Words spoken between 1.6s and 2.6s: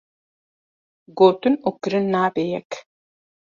û kirin nabe